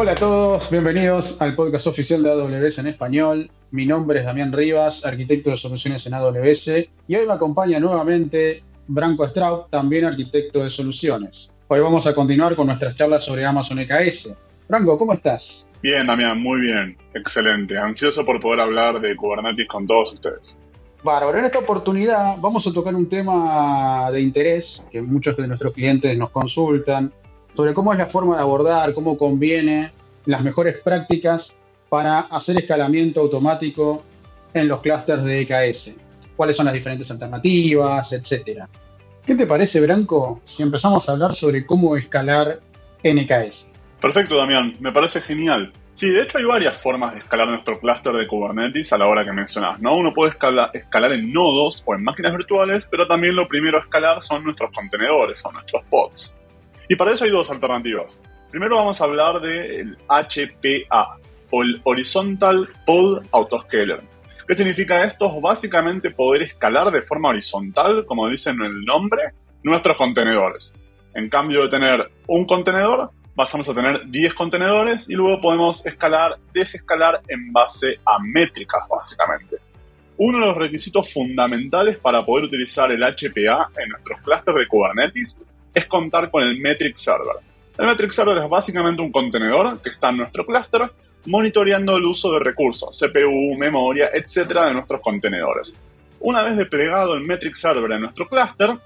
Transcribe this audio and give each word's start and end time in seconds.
Hola 0.00 0.12
a 0.12 0.14
todos, 0.14 0.70
bienvenidos 0.70 1.42
al 1.42 1.56
podcast 1.56 1.88
oficial 1.88 2.22
de 2.22 2.30
AWS 2.30 2.78
en 2.78 2.86
español. 2.86 3.50
Mi 3.72 3.84
nombre 3.84 4.20
es 4.20 4.26
Damián 4.26 4.52
Rivas, 4.52 5.04
arquitecto 5.04 5.50
de 5.50 5.56
soluciones 5.56 6.06
en 6.06 6.14
AWS, 6.14 6.68
y 7.08 7.16
hoy 7.16 7.26
me 7.26 7.32
acompaña 7.32 7.80
nuevamente 7.80 8.62
Branco 8.86 9.26
Straub, 9.26 9.68
también 9.70 10.04
arquitecto 10.04 10.62
de 10.62 10.70
soluciones. 10.70 11.50
Hoy 11.66 11.80
vamos 11.80 12.06
a 12.06 12.14
continuar 12.14 12.54
con 12.54 12.68
nuestras 12.68 12.94
charlas 12.94 13.24
sobre 13.24 13.44
Amazon 13.44 13.80
EKS. 13.80 14.36
Branco, 14.68 14.96
¿cómo 14.96 15.14
estás? 15.14 15.66
Bien, 15.82 16.06
Damián, 16.06 16.40
muy 16.40 16.60
bien. 16.60 16.96
Excelente. 17.12 17.76
Ansioso 17.76 18.24
por 18.24 18.40
poder 18.40 18.60
hablar 18.60 19.00
de 19.00 19.16
Kubernetes 19.16 19.66
con 19.66 19.84
todos 19.84 20.12
ustedes. 20.12 20.60
Bárbaro, 21.02 21.36
en 21.40 21.46
esta 21.46 21.58
oportunidad 21.58 22.36
vamos 22.38 22.64
a 22.68 22.72
tocar 22.72 22.94
un 22.94 23.08
tema 23.08 24.12
de 24.12 24.20
interés 24.20 24.80
que 24.92 25.02
muchos 25.02 25.36
de 25.36 25.48
nuestros 25.48 25.72
clientes 25.72 26.16
nos 26.16 26.30
consultan 26.30 27.12
sobre 27.56 27.74
cómo 27.74 27.92
es 27.92 27.98
la 27.98 28.06
forma 28.06 28.36
de 28.36 28.42
abordar, 28.42 28.94
cómo 28.94 29.18
conviene 29.18 29.90
las 30.28 30.42
mejores 30.42 30.76
prácticas 30.76 31.56
para 31.88 32.20
hacer 32.20 32.58
escalamiento 32.58 33.20
automático 33.20 34.04
en 34.52 34.68
los 34.68 34.82
clústeres 34.82 35.24
de 35.24 35.40
EKS. 35.40 35.96
Cuáles 36.36 36.54
son 36.54 36.66
las 36.66 36.74
diferentes 36.74 37.10
alternativas, 37.10 38.12
etcétera. 38.12 38.68
¿Qué 39.24 39.34
te 39.34 39.46
parece, 39.46 39.80
Branco, 39.80 40.42
si 40.44 40.62
empezamos 40.62 41.08
a 41.08 41.12
hablar 41.12 41.32
sobre 41.32 41.64
cómo 41.64 41.96
escalar 41.96 42.60
en 43.02 43.18
EKS? 43.20 43.72
Perfecto, 44.02 44.36
Damián. 44.36 44.74
Me 44.80 44.92
parece 44.92 45.22
genial. 45.22 45.72
Sí, 45.94 46.10
de 46.10 46.24
hecho 46.24 46.36
hay 46.36 46.44
varias 46.44 46.76
formas 46.76 47.14
de 47.14 47.20
escalar 47.20 47.48
nuestro 47.48 47.80
clúster 47.80 48.12
de 48.12 48.26
Kubernetes 48.26 48.92
a 48.92 48.98
la 48.98 49.06
hora 49.06 49.24
que 49.24 49.32
mencionas, 49.32 49.80
¿no? 49.80 49.96
Uno 49.96 50.12
puede 50.12 50.32
escalar 50.32 51.12
en 51.14 51.32
nodos 51.32 51.82
o 51.86 51.94
en 51.94 52.04
máquinas 52.04 52.36
virtuales, 52.36 52.86
pero 52.90 53.06
también 53.06 53.34
lo 53.34 53.48
primero 53.48 53.78
a 53.78 53.80
escalar 53.80 54.22
son 54.22 54.44
nuestros 54.44 54.70
contenedores 54.72 55.42
o 55.42 55.52
nuestros 55.52 55.82
pods. 55.84 56.38
Y 56.86 56.96
para 56.96 57.12
eso 57.12 57.24
hay 57.24 57.30
dos 57.30 57.50
alternativas. 57.50 58.20
Primero 58.50 58.76
vamos 58.76 58.98
a 59.00 59.04
hablar 59.04 59.40
del 59.40 59.98
HPA, 60.08 61.18
o 61.50 61.62
el 61.62 61.80
Horizontal 61.84 62.68
Pod 62.86 63.26
Autoscaler. 63.30 64.00
¿Qué 64.46 64.54
significa 64.54 65.04
esto? 65.04 65.38
Básicamente 65.40 66.10
poder 66.10 66.42
escalar 66.42 66.90
de 66.90 67.02
forma 67.02 67.28
horizontal, 67.28 68.06
como 68.06 68.26
dicen 68.28 68.56
en 68.56 68.66
el 68.66 68.84
nombre, 68.86 69.32
nuestros 69.62 69.98
contenedores. 69.98 70.74
En 71.14 71.28
cambio 71.28 71.62
de 71.64 71.68
tener 71.68 72.10
un 72.26 72.46
contenedor, 72.46 73.10
pasamos 73.34 73.68
a 73.68 73.74
tener 73.74 74.06
10 74.06 74.32
contenedores 74.32 75.06
y 75.10 75.12
luego 75.12 75.42
podemos 75.42 75.84
escalar, 75.84 76.38
desescalar 76.54 77.20
en 77.28 77.52
base 77.52 78.00
a 78.06 78.18
métricas, 78.18 78.80
básicamente. 78.88 79.56
Uno 80.16 80.38
de 80.38 80.46
los 80.46 80.56
requisitos 80.56 81.12
fundamentales 81.12 81.98
para 81.98 82.24
poder 82.24 82.46
utilizar 82.46 82.90
el 82.90 83.02
HPA 83.02 83.70
en 83.76 83.90
nuestros 83.90 84.20
clústeres 84.20 84.60
de 84.60 84.66
Kubernetes 84.66 85.38
es 85.74 85.86
contar 85.86 86.30
con 86.30 86.42
el 86.42 86.58
Metric 86.58 86.96
Server. 86.96 87.36
El 87.78 87.86
Metric 87.86 88.10
Server 88.10 88.36
es 88.38 88.50
básicamente 88.50 89.00
un 89.00 89.12
contenedor 89.12 89.80
que 89.80 89.90
está 89.90 90.08
en 90.08 90.16
nuestro 90.16 90.44
clúster 90.44 90.90
monitoreando 91.26 91.96
el 91.96 92.06
uso 92.06 92.32
de 92.32 92.40
recursos, 92.40 92.98
CPU, 92.98 93.56
memoria, 93.56 94.10
etcétera, 94.12 94.66
de 94.66 94.74
nuestros 94.74 95.00
contenedores. 95.00 95.76
Una 96.18 96.42
vez 96.42 96.56
desplegado 96.56 97.14
el 97.14 97.22
Metric 97.22 97.54
Server 97.54 97.92
en 97.92 98.00
nuestro 98.00 98.28
clúster, 98.28 98.76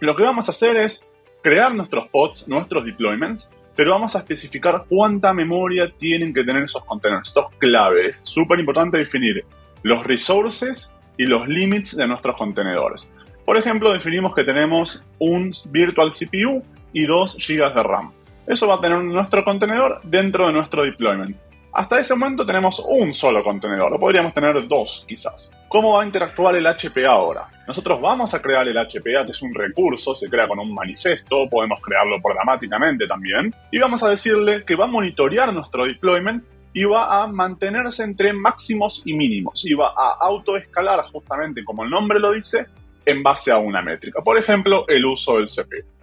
lo 0.00 0.16
que 0.16 0.24
vamos 0.24 0.48
a 0.48 0.50
hacer 0.50 0.76
es 0.76 1.06
crear 1.40 1.72
nuestros 1.72 2.08
pods, 2.08 2.48
nuestros 2.48 2.84
deployments, 2.84 3.48
pero 3.76 3.92
vamos 3.92 4.16
a 4.16 4.18
especificar 4.18 4.86
cuánta 4.88 5.32
memoria 5.32 5.92
tienen 5.96 6.34
que 6.34 6.42
tener 6.42 6.64
esos 6.64 6.84
contenedores. 6.84 7.28
Esto 7.28 7.48
es 7.52 7.58
clave, 7.58 8.12
súper 8.12 8.58
importante 8.58 8.98
definir 8.98 9.44
los 9.84 10.02
resources 10.02 10.90
y 11.16 11.26
los 11.26 11.46
limits 11.46 11.96
de 11.96 12.08
nuestros 12.08 12.36
contenedores. 12.36 13.08
Por 13.44 13.56
ejemplo, 13.56 13.92
definimos 13.92 14.34
que 14.34 14.42
tenemos 14.42 15.04
un 15.20 15.52
virtual 15.70 16.10
CPU 16.10 16.64
y 16.92 17.04
2 17.04 17.36
GB 17.36 17.74
de 17.74 17.82
RAM. 17.82 18.12
Eso 18.46 18.66
va 18.66 18.76
a 18.76 18.80
tener 18.80 19.02
nuestro 19.02 19.44
contenedor 19.44 20.00
dentro 20.04 20.46
de 20.46 20.52
nuestro 20.52 20.84
deployment. 20.84 21.36
Hasta 21.72 21.98
ese 21.98 22.14
momento 22.14 22.46
tenemos 22.46 22.82
un 22.88 23.12
solo 23.12 23.42
contenedor, 23.44 23.92
o 23.92 24.00
podríamos 24.00 24.32
tener 24.32 24.66
dos 24.66 25.04
quizás. 25.06 25.52
¿Cómo 25.68 25.92
va 25.92 26.02
a 26.02 26.06
interactuar 26.06 26.56
el 26.56 26.64
HPA 26.64 27.10
ahora? 27.10 27.48
Nosotros 27.68 28.00
vamos 28.00 28.32
a 28.32 28.40
crear 28.40 28.66
el 28.66 28.76
HPA, 28.76 29.26
que 29.26 29.32
es 29.32 29.42
un 29.42 29.52
recurso, 29.52 30.14
se 30.14 30.30
crea 30.30 30.48
con 30.48 30.58
un 30.58 30.72
manifiesto, 30.72 31.46
podemos 31.50 31.78
crearlo 31.82 32.16
programáticamente 32.22 33.06
también, 33.06 33.54
y 33.70 33.78
vamos 33.78 34.02
a 34.02 34.08
decirle 34.08 34.64
que 34.64 34.74
va 34.74 34.84
a 34.84 34.88
monitorear 34.88 35.52
nuestro 35.52 35.84
deployment 35.84 36.44
y 36.72 36.84
va 36.84 37.22
a 37.22 37.26
mantenerse 37.26 38.04
entre 38.04 38.32
máximos 38.32 39.02
y 39.04 39.12
mínimos, 39.12 39.66
y 39.66 39.74
va 39.74 39.88
a 39.88 40.16
autoescalar 40.20 41.04
justamente 41.12 41.62
como 41.62 41.84
el 41.84 41.90
nombre 41.90 42.18
lo 42.20 42.32
dice, 42.32 42.64
en 43.04 43.22
base 43.22 43.52
a 43.52 43.58
una 43.58 43.82
métrica. 43.82 44.22
Por 44.22 44.38
ejemplo, 44.38 44.86
el 44.88 45.04
uso 45.04 45.36
del 45.36 45.46
CPU. 45.46 45.95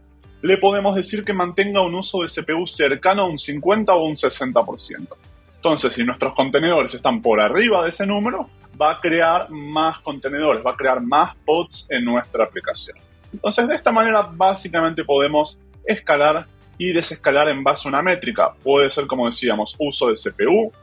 Le 0.44 0.58
podemos 0.58 0.94
decir 0.94 1.24
que 1.24 1.32
mantenga 1.32 1.82
un 1.82 1.96
uso 1.96 2.22
de 2.22 2.28
CPU 2.28 2.68
cercano 2.68 3.22
a 3.22 3.26
un 3.28 3.38
50 3.38 3.94
o 3.94 4.04
un 4.04 4.16
60%. 4.16 5.08
Entonces, 5.56 5.94
si 5.94 6.04
nuestros 6.04 6.34
contenedores 6.34 6.94
están 6.94 7.22
por 7.22 7.40
arriba 7.40 7.82
de 7.82 7.90
ese 7.90 8.06
número, 8.06 8.50
va 8.80 8.92
a 8.92 9.00
crear 9.00 9.50
más 9.50 10.00
contenedores, 10.00 10.62
va 10.62 10.72
a 10.72 10.76
crear 10.76 11.02
más 11.02 11.34
pods 11.46 11.88
en 11.90 12.04
nuestra 12.04 12.44
aplicación. 12.44 12.98
Entonces, 13.32 13.70
de 13.70 13.76
esta 13.76 13.94
manera, 13.94 14.30
básicamente 14.34 15.06
podemos 15.06 15.58
escalar 15.86 16.46
y 16.78 16.92
desescalar 16.92 17.48
en 17.48 17.64
base 17.64 17.88
a 17.88 17.90
una 17.90 18.02
métrica. 18.02 18.52
Puede 18.62 18.90
ser, 18.90 19.08
como 19.08 19.28
decíamos, 19.28 19.78
uso 19.80 20.10
de 20.10 20.16
CPU, 20.16 20.74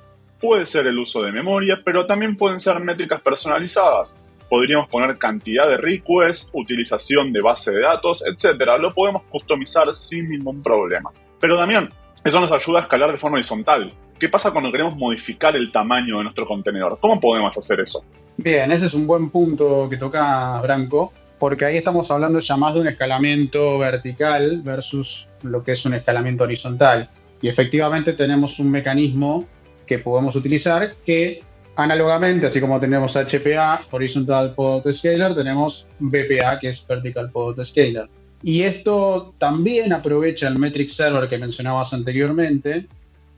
puede 0.41 0.65
ser 0.65 0.87
el 0.87 0.99
uso 0.99 1.21
de 1.21 1.33
memoria, 1.33 1.83
pero 1.85 2.07
también 2.07 2.35
pueden 2.35 2.61
ser 2.61 2.81
métricas 2.81 3.21
personalizadas. 3.21 4.19
Podríamos 4.51 4.89
poner 4.89 5.17
cantidad 5.17 5.69
de 5.69 5.77
requests, 5.77 6.51
utilización 6.53 7.33
de 7.33 7.41
base 7.41 7.71
de 7.71 7.81
datos, 7.81 8.23
etc. 8.27 8.61
Lo 8.81 8.93
podemos 8.93 9.23
customizar 9.31 9.95
sin 9.95 10.29
ningún 10.29 10.61
problema. 10.61 11.11
Pero 11.39 11.57
también, 11.57 11.89
eso 12.25 12.41
nos 12.41 12.51
ayuda 12.51 12.81
a 12.81 12.83
escalar 12.83 13.13
de 13.13 13.17
forma 13.17 13.37
horizontal. 13.37 13.95
¿Qué 14.19 14.29
pasa 14.29 14.51
cuando 14.51 14.73
queremos 14.73 14.97
modificar 14.97 15.57
el 15.57 15.71
tamaño 15.71 16.19
de 16.19 16.25
nuestro 16.25 16.45
contenedor? 16.47 16.99
¿Cómo 17.01 17.21
podemos 17.21 17.57
hacer 17.57 17.81
eso? 17.81 18.05
Bien, 18.37 18.73
ese 18.73 18.87
es 18.87 18.95
un 18.95 19.07
buen 19.07 19.31
punto 19.31 19.89
que 19.89 19.97
toca 19.97 20.61
Branco, 20.61 21.13
porque 21.39 21.65
ahí 21.65 21.77
estamos 21.77 22.11
hablando 22.11 22.41
ya 22.41 22.57
más 22.57 22.75
de 22.75 22.81
un 22.81 22.89
escalamiento 22.89 23.79
vertical 23.79 24.63
versus 24.63 25.29
lo 25.43 25.63
que 25.63 25.73
es 25.73 25.87
un 25.87 25.95
escalamiento 25.95 26.45
horizontal. 26.45 27.09
Y 27.41 27.49
efectivamente 27.49 28.13
tenemos 28.15 28.59
un 28.59 28.71
mecanismo 28.71 29.47
que 29.87 29.99
podemos 29.99 30.37
utilizar 30.37 30.97
que 31.07 31.43
análogamente, 31.77 32.47
así 32.47 32.61
como 32.61 32.81
tenemos 32.81 33.17
HPA, 33.17 33.83
Horizontal 33.91 34.55
Pod 34.55 34.91
Scaler, 34.93 35.35
tenemos 35.35 35.87
BPA, 35.99 36.59
que 36.61 36.69
es 36.69 36.87
Vertical 36.87 37.31
Pod 37.31 37.63
Scaler. 37.63 38.09
Y 38.43 38.63
esto 38.63 39.35
también 39.39 39.93
aprovecha 39.93 40.49
el 40.49 40.59
metric 40.59 40.89
server 40.89 41.29
que 41.29 41.39
mencionabas 41.39 41.93
anteriormente, 41.93 42.87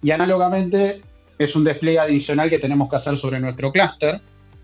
y 0.03 0.11
análogamente 0.11 1.01
es 1.39 1.57
un 1.57 1.65
despliegue 1.65 1.99
adicional 1.99 2.51
que 2.51 2.59
tenemos 2.59 2.89
que 2.89 2.97
hacer 2.97 3.17
sobre 3.17 3.41
nuestro 3.41 3.73
clúster, 3.73 4.21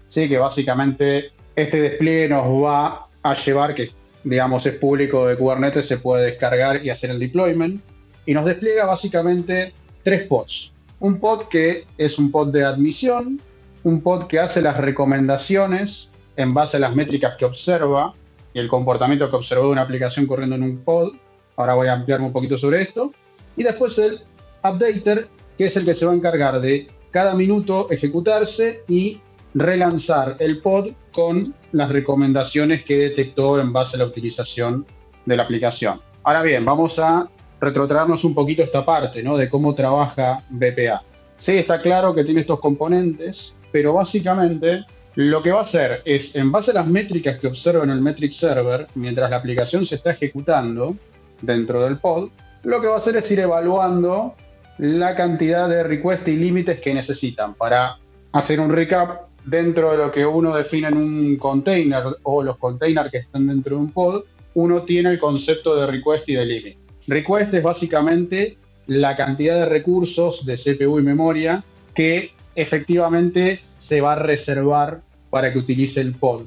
¿sí? 0.08 0.28
que 0.28 0.38
básicamente 0.38 1.32
este 1.56 1.80
despliegue 1.80 2.28
nos 2.28 2.46
va 2.62 3.08
a 3.22 3.34
llevar, 3.34 3.74
que 3.74 3.90
digamos 4.24 4.64
es 4.66 4.74
público 4.74 5.26
de 5.26 5.36
Kubernetes, 5.36 5.86
se 5.86 5.98
puede 5.98 6.26
descargar 6.26 6.84
y 6.84 6.90
hacer 6.90 7.10
el 7.10 7.18
deployment, 7.18 7.82
y 8.26 8.34
nos 8.34 8.44
despliega 8.44 8.84
básicamente 8.84 9.72
tres 10.02 10.26
pods. 10.26 10.72
Un 11.00 11.18
pod 11.18 11.48
que 11.48 11.84
es 11.96 12.18
un 12.18 12.30
pod 12.30 12.52
de 12.52 12.64
admisión, 12.64 13.40
un 13.88 14.02
pod 14.02 14.26
que 14.26 14.38
hace 14.38 14.60
las 14.60 14.76
recomendaciones 14.76 16.10
en 16.36 16.52
base 16.52 16.76
a 16.76 16.80
las 16.80 16.94
métricas 16.94 17.36
que 17.38 17.46
observa 17.46 18.14
y 18.52 18.58
el 18.58 18.68
comportamiento 18.68 19.30
que 19.30 19.36
observó 19.36 19.64
de 19.64 19.72
una 19.72 19.82
aplicación 19.82 20.26
corriendo 20.26 20.56
en 20.56 20.62
un 20.62 20.78
pod. 20.78 21.14
Ahora 21.56 21.74
voy 21.74 21.88
a 21.88 21.94
ampliarme 21.94 22.26
un 22.26 22.32
poquito 22.32 22.58
sobre 22.58 22.82
esto. 22.82 23.12
Y 23.56 23.62
después 23.62 23.98
el 23.98 24.20
updater, 24.62 25.28
que 25.56 25.66
es 25.66 25.76
el 25.76 25.86
que 25.86 25.94
se 25.94 26.04
va 26.04 26.12
a 26.12 26.14
encargar 26.14 26.60
de 26.60 26.88
cada 27.10 27.34
minuto 27.34 27.88
ejecutarse 27.90 28.84
y 28.88 29.22
relanzar 29.54 30.36
el 30.38 30.60
pod 30.60 30.90
con 31.10 31.54
las 31.72 31.90
recomendaciones 31.90 32.84
que 32.84 32.98
detectó 32.98 33.58
en 33.58 33.72
base 33.72 33.96
a 33.96 34.00
la 34.00 34.04
utilización 34.04 34.86
de 35.24 35.36
la 35.36 35.44
aplicación. 35.44 36.02
Ahora 36.24 36.42
bien, 36.42 36.62
vamos 36.62 36.98
a 36.98 37.28
retrotraernos 37.58 38.22
un 38.24 38.34
poquito 38.34 38.62
esta 38.62 38.84
parte, 38.84 39.22
¿no? 39.22 39.38
De 39.38 39.48
cómo 39.48 39.74
trabaja 39.74 40.44
BPA. 40.50 41.02
Sí, 41.38 41.52
está 41.52 41.80
claro 41.80 42.14
que 42.14 42.24
tiene 42.24 42.40
estos 42.40 42.60
componentes, 42.60 43.54
pero 43.72 43.92
básicamente 43.92 44.84
lo 45.14 45.42
que 45.42 45.50
va 45.50 45.60
a 45.60 45.62
hacer 45.62 46.02
es, 46.04 46.36
en 46.36 46.52
base 46.52 46.70
a 46.70 46.74
las 46.74 46.86
métricas 46.86 47.38
que 47.38 47.48
observa 47.48 47.84
en 47.84 47.90
el 47.90 48.00
metric 48.00 48.30
server, 48.30 48.86
mientras 48.94 49.30
la 49.30 49.36
aplicación 49.36 49.84
se 49.84 49.96
está 49.96 50.12
ejecutando 50.12 50.96
dentro 51.42 51.82
del 51.82 51.98
pod, 51.98 52.30
lo 52.62 52.80
que 52.80 52.86
va 52.86 52.96
a 52.96 52.98
hacer 52.98 53.16
es 53.16 53.30
ir 53.30 53.40
evaluando 53.40 54.34
la 54.78 55.14
cantidad 55.14 55.68
de 55.68 55.82
requests 55.82 56.28
y 56.28 56.36
límites 56.36 56.80
que 56.80 56.94
necesitan. 56.94 57.54
Para 57.54 57.98
hacer 58.32 58.60
un 58.60 58.70
recap, 58.70 59.28
dentro 59.44 59.92
de 59.92 59.98
lo 59.98 60.10
que 60.10 60.26
uno 60.26 60.54
define 60.54 60.88
en 60.88 60.96
un 60.96 61.36
container 61.36 62.04
o 62.22 62.42
los 62.42 62.58
containers 62.58 63.10
que 63.10 63.18
están 63.18 63.46
dentro 63.46 63.76
de 63.76 63.82
un 63.82 63.92
pod, 63.92 64.24
uno 64.54 64.82
tiene 64.82 65.10
el 65.10 65.18
concepto 65.18 65.74
de 65.76 65.86
request 65.86 66.28
y 66.28 66.34
de 66.34 66.44
limit. 66.44 66.78
Request 67.06 67.54
es 67.54 67.62
básicamente 67.62 68.58
la 68.86 69.16
cantidad 69.16 69.54
de 69.54 69.66
recursos 69.66 70.44
de 70.44 70.56
CPU 70.56 70.98
y 70.98 71.02
memoria 71.02 71.64
que 71.94 72.32
efectivamente 72.60 73.60
se 73.78 74.00
va 74.00 74.12
a 74.12 74.16
reservar 74.16 75.00
para 75.30 75.52
que 75.52 75.58
utilice 75.58 76.00
el 76.00 76.14
pod. 76.14 76.46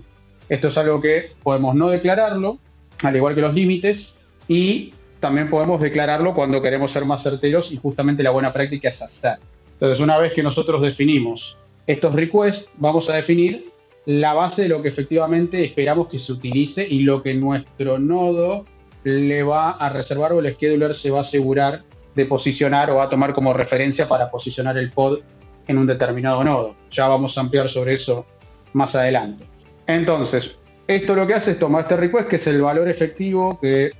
Esto 0.50 0.68
es 0.68 0.78
algo 0.78 1.00
que 1.00 1.31
podemos 1.42 1.74
no 1.75 1.90
declararlo, 1.90 2.60
al 3.04 3.16
igual 3.16 3.34
que 3.36 3.42
los 3.42 3.54
límites, 3.54 4.16
y 4.48 4.94
también 5.22 5.50
podemos 5.50 5.80
declararlo 5.80 6.34
cuando 6.34 6.62
queremos 6.62 6.92
ser 6.92 7.06
más 7.06 7.24
certeros 7.24 7.72
y 7.72 7.78
justamente 7.78 8.24
la 8.24 8.31
buena 8.31 8.52
práctica 8.52 8.90
es 8.90 9.02
hacer. 9.02 9.38
Entonces, 9.74 10.00
una 10.02 10.18
vez 10.18 10.34
que 10.34 10.44
nosotros 10.44 10.81
definimos 10.81 11.58
estos 11.88 12.14
requests, 12.14 12.69
vamos 12.78 13.10
a 13.10 13.16
definir 13.16 13.72
la 14.06 14.34
base 14.34 14.64
de 14.64 14.69
lo 14.69 14.81
que 14.81 14.90
efectivamente 14.90 15.64
esperamos 15.64 16.07
que 16.07 16.19
se 16.19 16.34
utilice 16.34 16.86
y 16.88 17.04
lo 17.04 17.24
que 17.24 17.34
nuestro 17.34 18.00
nodo 18.00 18.66
le 19.04 19.44
va 19.44 19.72
a 19.72 19.90
reservar 19.90 20.34
o 20.34 20.40
el 20.40 20.54
scheduler 20.54 20.94
se 20.94 21.12
va 21.12 21.19
a 21.19 21.22
asegurar 21.22 21.84
de 22.16 22.25
posicionar 22.25 22.90
o 22.92 22.96
va 22.96 23.04
a 23.04 23.10
tomar 23.10 23.34
como 23.34 23.54
referencia 23.54 24.07
para 24.07 24.30
posicionar 24.30 24.78
el 24.78 24.92
pod 24.92 25.19
en 25.68 25.78
un 25.78 25.88
determinado 25.88 26.44
nodo. 26.44 26.75
Ya 26.90 27.08
vamos 27.08 27.38
a 27.38 27.42
ampliar 27.42 27.68
sobre 27.68 27.94
eso 27.94 28.25
más 28.74 28.96
adelante. 28.96 29.46
Entonces, 29.88 30.58
esto 30.88 31.16
lo 31.16 31.28
que 31.28 31.34
hace 31.34 31.52
es 31.52 31.60
tomar 31.60 31.84
este 31.84 31.98
request, 31.98 32.28
que 32.28 32.36
es 32.38 32.48
el 32.48 32.62
valor 32.62 32.88
efectivo 32.88 33.60
que 33.60 33.92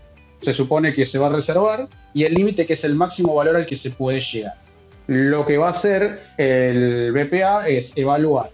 se 0.42 0.54
supone 0.54 0.94
que 0.94 1.06
se 1.06 1.20
va 1.20 1.28
a 1.28 1.32
reservar, 1.32 1.88
y 2.14 2.24
el 2.24 2.34
límite, 2.34 2.66
que 2.66 2.74
es 2.74 2.84
el 2.84 2.96
máximo 2.96 3.36
valor 3.36 3.56
al 3.56 3.66
que 3.66 3.76
se 3.76 3.92
puede 3.92 4.20
llegar. 4.20 4.56
Lo 5.08 5.46
que 5.46 5.58
va 5.58 5.68
a 5.68 5.72
hacer 5.72 6.20
el 6.38 7.12
BPA 7.12 7.68
es 7.68 7.94
evaluar 7.96 8.50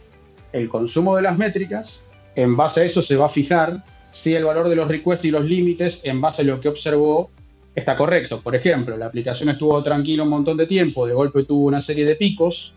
el 0.53 0.69
consumo 0.69 1.15
de 1.15 1.21
las 1.21 1.37
métricas, 1.37 2.01
en 2.35 2.55
base 2.55 2.81
a 2.81 2.83
eso 2.83 3.01
se 3.01 3.15
va 3.15 3.25
a 3.25 3.29
fijar 3.29 3.83
si 4.11 4.35
el 4.35 4.43
valor 4.43 4.69
de 4.69 4.75
los 4.75 4.87
requests 4.87 5.25
y 5.25 5.31
los 5.31 5.45
límites, 5.45 6.01
en 6.03 6.21
base 6.21 6.41
a 6.41 6.45
lo 6.45 6.61
que 6.61 6.69
observó, 6.69 7.29
está 7.75 7.95
correcto. 7.97 8.41
Por 8.41 8.55
ejemplo, 8.55 8.97
la 8.97 9.07
aplicación 9.07 9.49
estuvo 9.49 9.81
tranquila 9.83 10.23
un 10.23 10.29
montón 10.29 10.57
de 10.57 10.65
tiempo, 10.65 11.05
de 11.05 11.13
golpe 11.13 11.43
tuvo 11.43 11.65
una 11.65 11.81
serie 11.81 12.05
de 12.05 12.15
picos. 12.15 12.73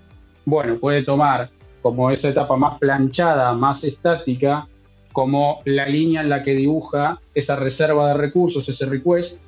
Bueno, 0.50 0.78
puede 0.78 1.04
tomar 1.04 1.48
como 1.80 2.10
esa 2.10 2.28
etapa 2.28 2.56
más 2.56 2.76
planchada, 2.80 3.54
más 3.54 3.84
estática, 3.84 4.66
como 5.12 5.62
la 5.64 5.86
línea 5.86 6.22
en 6.22 6.28
la 6.28 6.42
que 6.42 6.56
dibuja 6.56 7.20
esa 7.34 7.54
reserva 7.54 8.08
de 8.08 8.14
recursos, 8.14 8.68
ese 8.68 8.86
request 8.86 9.40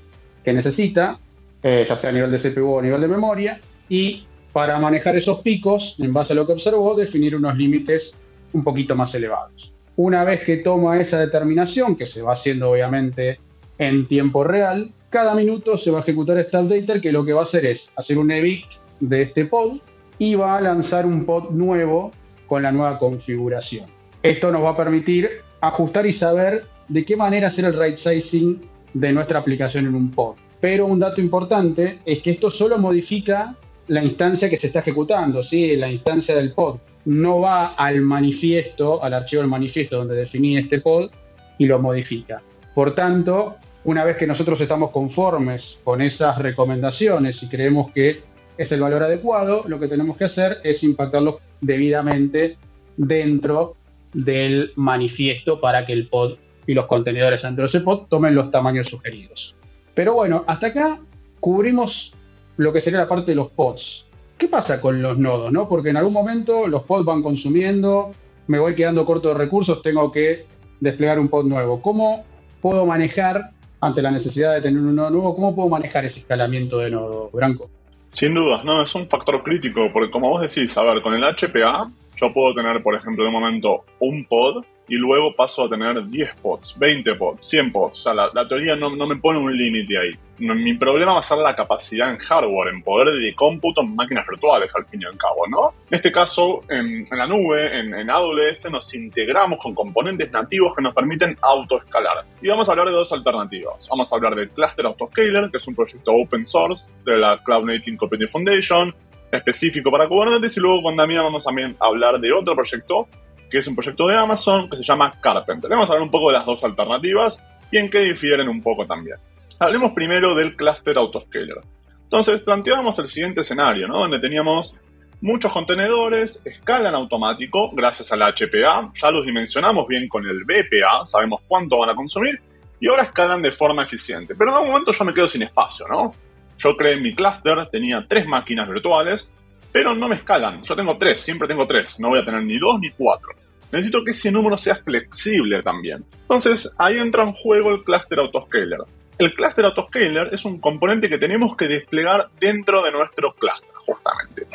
que 0.45 0.53
necesita, 0.53 1.19
eh, 1.61 1.85
ya 1.89 1.97
sea 1.97 2.11
a 2.11 2.13
nivel 2.13 2.31
de 2.31 2.39
CPU 2.39 2.75
o 2.75 2.79
a 2.79 2.83
nivel 2.83 3.01
de 3.01 3.09
memoria, 3.09 3.61
y 3.89 4.29
para 4.53 4.79
manejar 4.79 5.17
esos 5.17 5.41
picos, 5.41 5.97
en 5.99 6.13
base 6.13 6.35
a 6.35 6.37
lo 6.37 6.47
que 6.47 6.53
observó, 6.53 6.95
definir 6.95 7.35
unos 7.35 7.57
límites 7.57 8.15
un 8.53 8.63
poquito 8.63 8.95
más 8.95 9.13
elevados. 9.17 9.75
Una 9.97 10.23
vez 10.23 10.45
que 10.45 10.59
toma 10.59 11.01
esa 11.01 11.19
determinación, 11.19 11.97
que 11.97 12.07
se 12.07 12.23
va 12.23 12.35
haciendo 12.35 12.71
obviamente 12.71 13.41
en 13.79 14.07
tiempo 14.07 14.45
real, 14.45 14.93
cada 15.11 15.35
minuto 15.35 15.77
se 15.77 15.91
va 15.91 15.99
a 15.99 16.03
ejecutar 16.03 16.39
este 16.39 16.59
updater 16.59 17.01
que 17.01 17.11
lo 17.11 17.25
que 17.25 17.33
va 17.33 17.41
a 17.41 17.45
hacer 17.45 17.67
es 17.67 17.91
hacer 17.97 18.19
un 18.19 18.31
evict 18.31 18.75
de 19.01 19.23
este 19.23 19.47
pod 19.47 19.79
y 20.23 20.37
va 20.37 20.57
a 20.57 20.61
lanzar 20.61 21.05
un 21.05 21.25
pod 21.25 21.51
nuevo 21.51 22.13
con 22.47 22.63
la 22.63 22.71
nueva 22.71 22.97
configuración. 22.97 23.87
Esto 24.23 24.53
nos 24.53 24.63
va 24.63 24.69
a 24.69 24.77
permitir 24.77 25.29
ajustar 25.61 26.07
y 26.07 26.13
saber 26.13 26.65
de 26.87 27.05
qué 27.05 27.17
manera 27.17 27.49
hacer 27.49 27.65
el 27.65 27.77
right 27.77 27.97
sizing 27.97 28.63
de 28.95 29.13
nuestra 29.13 29.41
aplicación 29.41 29.87
en 29.87 29.97
un 29.97 30.13
pod. 30.13 30.37
Pero 30.61 30.87
un 30.87 31.01
dato 31.01 31.21
importante 31.21 31.99
es 32.07 32.21
que 32.21 32.31
esto 32.31 32.53
solo 32.53 32.79
modifica 32.79 33.57
la 33.89 34.05
instancia 34.05 34.49
que 34.49 34.57
se 34.57 34.69
está 34.69 34.79
ejecutando, 34.79 35.43
¿sí? 35.43 35.75
la 35.75 35.91
instancia 35.91 36.37
del 36.37 36.53
pod. 36.53 36.79
No 37.05 37.41
va 37.41 37.75
al 37.75 38.01
manifiesto, 38.01 39.03
al 39.03 39.15
archivo 39.15 39.43
del 39.43 39.51
manifiesto 39.51 39.97
donde 39.97 40.15
definí 40.15 40.57
este 40.57 40.81
pod 40.81 41.11
y 41.59 41.67
lo 41.67 41.81
modifica. 41.81 42.41
Por 42.77 42.95
tanto, 42.95 43.57
una 43.83 44.05
vez 44.05 44.17
que 44.17 44.29
nosotros 44.29 44.61
estamos 44.61 44.93
conformes 44.93 45.81
con 45.83 46.01
esas 46.01 46.39
recomendaciones 46.39 47.43
y 47.43 47.49
creemos 47.49 47.91
que 47.91 48.31
es 48.63 48.73
el 48.73 48.81
valor 48.81 49.03
adecuado, 49.03 49.65
lo 49.67 49.79
que 49.79 49.89
tenemos 49.89 50.17
que 50.17 50.25
hacer 50.25 50.59
es 50.65 50.83
impactarlo 50.85 51.41
debidamente 51.61 52.57
dentro 52.97 53.77
del 54.13 54.73
manifiesto 54.77 55.61
para 55.61 55.85
que 55.87 55.93
el 55.93 56.07
pod 56.07 56.37
y 56.67 56.75
los 56.75 56.87
contenedores 56.87 57.43
dentro 57.43 57.65
de 57.65 57.69
ese 57.69 57.81
pod 57.81 58.07
tomen 58.09 58.35
los 58.35 58.51
tamaños 58.51 58.87
sugeridos. 58.87 59.57
Pero 59.95 60.15
bueno, 60.15 60.45
hasta 60.47 60.69
acá 60.69 61.01
cubrimos 61.41 62.15
lo 62.57 62.73
que 62.73 62.81
sería 62.81 63.01
la 63.01 63.09
parte 63.09 63.33
de 63.33 63.37
los 63.37 63.51
pods. 63.51 64.07
¿Qué 64.39 64.49
pasa 64.49 64.81
con 64.81 65.03
los 65.03 65.19
nodos? 65.19 65.53
No? 65.53 65.69
Porque 65.69 65.91
en 65.91 65.97
algún 65.97 66.13
momento 66.13 66.67
los 66.69 66.85
pods 66.85 67.05
van 67.05 67.23
consumiendo, 67.23 68.13
me 68.47 68.59
voy 68.59 68.75
quedando 68.75 69.05
corto 69.05 69.29
de 69.29 69.35
recursos, 69.35 69.83
tengo 69.83 70.11
que 70.13 70.47
desplegar 70.81 71.19
un 71.19 71.29
pod 71.29 71.47
nuevo. 71.47 71.81
¿Cómo 71.83 72.25
puedo 72.61 72.87
manejar 72.87 73.51
ante 73.81 74.01
la 74.01 74.13
necesidad 74.13 74.55
de 74.55 74.61
tener 74.61 74.81
un 74.81 74.95
nodo 74.95 75.11
nuevo, 75.11 75.35
¿cómo 75.35 75.55
puedo 75.57 75.69
manejar 75.69 76.05
ese 76.05 76.21
escalamiento 76.21 76.79
de 76.79 76.91
nodo, 76.91 77.31
Branco? 77.33 77.69
Sin 78.13 78.35
dudas, 78.35 78.63
no, 78.63 78.83
es 78.83 78.95
un 78.95 79.09
factor 79.09 79.43
crítico, 79.43 79.91
porque 79.91 80.11
como 80.11 80.29
vos 80.29 80.43
decís, 80.43 80.77
a 80.77 80.83
ver, 80.83 81.01
con 81.01 81.15
el 81.15 81.25
HPA 81.25 81.91
yo 82.21 82.33
puedo 82.35 82.55
tener, 82.55 82.83
por 82.83 82.95
ejemplo, 82.95 83.25
de 83.25 83.31
un 83.31 83.35
momento 83.35 83.87
un 84.01 84.27
pod 84.27 84.67
y 84.89 84.97
luego 84.97 85.35
paso 85.35 85.65
a 85.65 85.69
tener 85.69 86.07
10 86.07 86.35
pods, 86.43 86.77
20 86.79 87.15
pods, 87.15 87.45
100 87.49 87.73
pods. 87.73 88.01
O 88.01 88.03
sea, 88.03 88.15
la, 88.15 88.49
teoría 88.49 88.77
no, 88.77 88.91
me 88.91 89.17
pone 89.17 89.39
un 89.39 89.57
límite 89.57 89.97
ahí. 89.99 90.19
mi 90.39 90.75
problema 90.75 91.15
va 91.15 91.21
a 91.21 91.23
ser 91.23 91.39
la 91.39 91.55
capacidad 91.55 92.11
en 92.11 92.19
hardware, 92.19 92.75
en 92.75 92.83
poder 92.83 93.15
de 93.15 93.35
cómputo 93.35 93.81
en 93.83 93.95
máquinas 93.95 94.27
virtuales, 94.27 94.75
al 94.75 94.85
fin 94.87 95.03
y 95.03 95.05
al 95.05 95.17
cabo, 95.17 95.47
¿no? 95.49 95.75
En 95.89 95.97
este 95.97 96.11
caso, 96.11 96.63
en, 96.69 97.07
la 97.11 97.27
nube, 97.27 97.79
en, 97.79 97.95
en, 97.95 98.11
AWS, 98.11 98.71
nos 98.71 98.93
integramos 98.95 99.59
con 99.61 99.75
componentes 99.75 100.31
nativos 100.33 100.75
que 100.75 100.83
nos 100.83 100.95
permiten 100.95 101.37
autoescalar. 101.41 102.25
Y 102.41 102.49
vamos 102.49 102.69
a 102.69 102.73
hablar 102.73 102.89
de 102.89 102.95
dos 102.95 103.13
alternativas. 103.13 103.89
Vamos 103.89 104.13
a 104.13 104.17
hablar 104.17 104.35
del 104.35 104.51
Cluster 104.51 104.87
Autoscaler, 104.87 105.51
que 105.51 105.59
es 105.59 105.67
un 105.69 105.75
proyecto 105.75 106.13
open 106.13 106.45
source 106.45 106.93
de 107.05 107.17
la 107.17 107.43
Cloud 107.43 107.65
Native 107.65 107.97
Computing 107.97 108.29
Foundation, 108.29 108.95
específico 109.31 109.91
para 109.91 110.09
Kubernetes, 110.09 110.57
y 110.57 110.61
luego 110.61 110.83
con 110.83 110.97
Damián 110.97 111.25
vamos 111.25 111.45
también 111.45 111.77
a 111.81 111.87
hablar 111.87 112.21
de 112.21 112.33
otro 112.33 112.55
proyecto 112.55 113.09
que 113.53 113.59
es 113.59 113.67
un 113.67 113.75
proyecto 113.75 114.07
de 114.07 114.17
Amazon 114.17 114.69
que 114.71 114.79
se 114.79 114.83
llama 114.83 115.13
Carpenter. 115.21 115.71
Vamos 115.71 115.91
a 115.91 115.93
hablar 115.93 116.07
un 116.07 116.11
poco 116.11 116.29
de 116.29 116.39
las 116.39 116.47
dos 116.47 116.65
alternativas 116.65 117.45
y 117.71 117.77
en 117.77 117.91
qué 117.91 117.99
difieren 117.99 118.49
un 118.49 118.63
poco 118.63 118.87
también. 118.87 119.19
Hablemos 119.59 119.93
primero 119.93 120.35
del 120.35 120.57
cluster 120.57 120.97
autoscaler. 120.97 121.61
Entonces 122.03 122.41
planteábamos 122.41 122.99
el 122.99 123.09
siguiente 123.09 123.43
escenario, 123.43 123.87
¿no? 123.87 123.99
donde 123.99 124.19
teníamos 124.21 124.75
muchos 125.21 125.53
contenedores, 125.53 126.41
escalan 126.47 126.95
automático 126.95 127.71
gracias 127.75 128.11
al 128.13 128.21
HPA, 128.21 128.91
ya 128.95 129.11
los 129.11 129.27
dimensionamos 129.27 129.87
bien 129.87 130.09
con 130.09 130.27
el 130.27 130.45
BPA, 130.45 131.05
sabemos 131.05 131.43
cuánto 131.47 131.79
van 131.79 131.91
a 131.91 131.95
consumir, 131.95 132.41
y 132.81 132.89
ahora 132.89 133.03
escalan 133.03 133.43
de 133.43 133.53
forma 133.53 133.83
eficiente. 133.83 134.35
Pero 134.35 134.51
en 134.51 134.57
algún 134.57 134.71
momento 134.71 134.93
yo 134.93 135.05
me 135.05 135.13
quedo 135.13 135.29
sin 135.29 135.43
espacio, 135.43 135.87
¿no? 135.89 136.11
Yo 136.57 136.75
creé 136.75 136.97
mi 136.97 137.15
cluster, 137.15 137.67
tenía 137.67 138.07
tres 138.09 138.27
máquinas 138.27 138.67
virtuales, 138.67 139.31
pero 139.71 139.95
no 139.95 140.09
me 140.09 140.17
escalan. 140.17 140.63
Yo 140.63 140.75
tengo 140.75 140.97
tres, 140.97 141.21
siempre 141.21 141.47
tengo 141.47 141.67
tres, 141.67 142.01
no 142.01 142.09
voy 142.09 142.19
a 142.19 142.25
tener 142.25 142.43
ni 142.43 142.59
dos 142.59 142.81
ni 142.81 142.89
cuatro 142.91 143.42
necesito 143.73 144.05
que 144.05 144.11
ese 144.13 144.31
número 144.31 144.57
sea 144.57 144.77
flexible 144.77 145.63
también. 145.63 146.05
Entonces, 146.21 146.73
ahí 146.79 146.99
entra 146.99 147.25
en 147.25 147.33
juego 147.33 147.71
el 147.71 147.83
cluster 147.83 148.21
autoscaler. 148.21 148.81
El 149.19 149.35
cluster 149.35 149.65
autoscaler 149.65 150.29
es 150.33 150.45
un 150.45 150.61
componente 150.61 151.09
que 151.09 151.19
tenemos 151.19 151.57
que 151.57 151.67
desplegar 151.67 152.29
dentro 152.39 152.83
de 152.85 152.93
nuestro 152.93 153.33
cluster, 153.35 153.71
justamente. 153.87 154.47